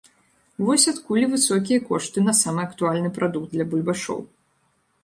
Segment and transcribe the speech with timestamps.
[0.69, 4.21] Вось адкуль і высокія кошты на самы актуальны прадукт для бульбашоў.